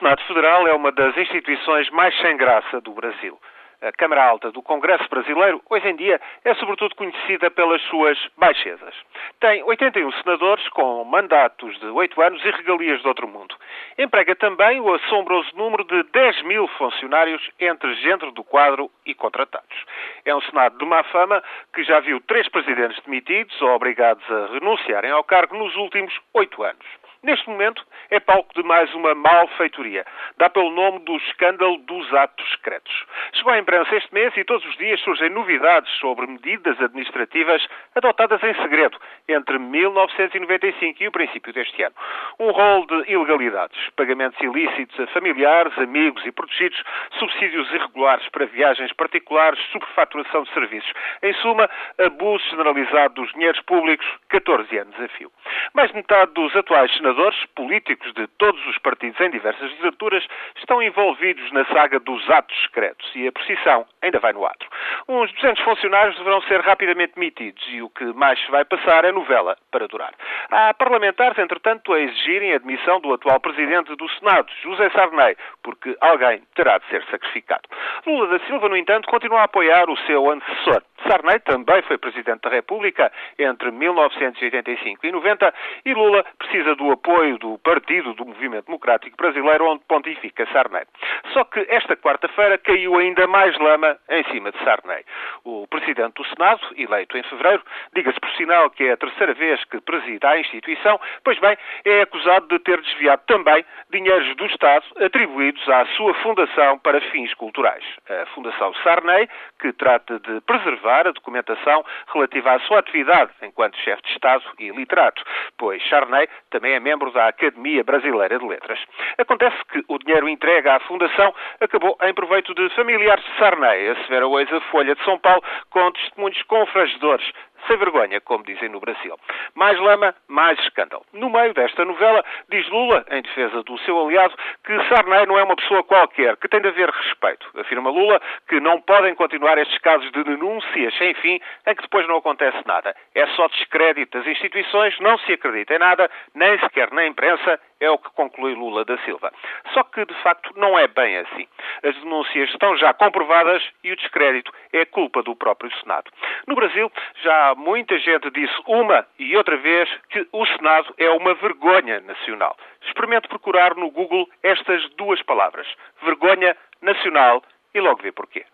[0.00, 3.38] Senado Federal é uma das instituições mais sem graça do Brasil.
[3.82, 8.94] A Câmara Alta do Congresso Brasileiro, hoje em dia, é sobretudo conhecida pelas suas baixezas.
[9.40, 13.54] Tem 81 senadores com mandatos de 8 anos e regalias de outro mundo.
[13.98, 19.84] Emprega também o assombroso número de 10 mil funcionários entre gente do quadro e contratados.
[20.24, 21.42] É um Senado de má fama
[21.74, 26.62] que já viu três presidentes demitidos ou obrigados a renunciarem ao cargo nos últimos oito
[26.62, 26.86] anos.
[27.22, 30.06] Neste momento, é palco de mais uma malfeitoria.
[30.38, 33.04] Dá pelo nome do escândalo dos atos secretos.
[33.34, 37.62] Chegou à imprensa este mês e todos os dias surgem novidades sobre medidas administrativas
[37.94, 38.98] adotadas em segredo
[39.28, 41.94] entre 1995 e o princípio deste ano.
[42.38, 46.82] Um rol de ilegalidades, pagamentos ilícitos a familiares, amigos e protegidos,
[47.18, 50.92] subsídios irregulares para viagens particulares, superfaturação de serviços.
[51.22, 51.68] Em suma,
[51.98, 55.30] abuso generalizado dos dinheiros públicos, 14 anos a fio.
[55.74, 60.82] Mais de metade dos atuais senadores políticos de todos os partidos em diversas legislaturas estão
[60.82, 64.66] envolvidos na saga dos atos secretos e a precisão ainda vai no ato.
[65.08, 69.56] Uns 200 funcionários deverão ser rapidamente demitidos e o que mais vai passar é novela
[69.70, 70.12] para durar.
[70.50, 75.96] Há parlamentares, entretanto, a exigirem a admissão do atual presidente do Senado, José Sarney, porque
[76.00, 77.68] alguém terá de ser sacrificado.
[78.06, 80.82] Lula da Silva, no entanto, continua a apoiar o seu antecessor.
[81.06, 87.38] Sarney também foi Presidente da República entre 1985 e 90 e Lula precisa do apoio
[87.38, 90.84] do Partido do Movimento Democrático Brasileiro, onde pontifica Sarney.
[91.32, 95.04] Só que esta quarta-feira caiu ainda mais lama em cima de Sarney.
[95.44, 97.62] O Presidente do Senado, eleito em fevereiro,
[97.94, 102.02] diga-se por sinal que é a terceira vez que presida a instituição, pois bem, é
[102.02, 107.84] acusado de ter desviado também dinheiros do Estado atribuídos à sua fundação para fins culturais.
[108.08, 109.28] A Fundação Sarney,
[109.60, 114.70] que trata de preservar a documentação relativa à sua atividade enquanto chefe de Estado e
[114.70, 115.22] literato,
[115.56, 118.78] pois Sarney também é membro da Academia Brasileira de Letras.
[119.18, 124.26] Acontece que o dinheiro entregue à Fundação acabou em proveito de familiares de Sarney, assevera
[124.26, 127.30] hoje a Folha de São Paulo, com testemunhos confrangedores
[127.70, 129.16] sem vergonha, como dizem no Brasil.
[129.54, 131.04] Mais lama, mais escândalo.
[131.12, 135.44] No meio desta novela, diz Lula, em defesa do seu aliado, que Sarney não é
[135.44, 137.46] uma pessoa qualquer, que tem de haver respeito.
[137.56, 142.08] Afirma Lula que não podem continuar estes casos de denúncias sem fim, em que depois
[142.08, 142.94] não acontece nada.
[143.14, 147.90] É só descrédito das instituições, não se acredita em nada, nem sequer na imprensa, é
[147.90, 149.32] o que conclui Lula da Silva.
[149.72, 151.46] Só que, de facto, não é bem assim.
[151.82, 156.10] As denúncias estão já comprovadas e o descrédito é culpa do próprio Senado.
[156.46, 156.92] No Brasil,
[157.22, 162.56] já muita gente disse uma e outra vez que o Senado é uma vergonha nacional.
[162.86, 165.66] Experimente procurar no Google estas duas palavras:
[166.02, 167.42] vergonha nacional
[167.74, 168.44] e logo vê porquê.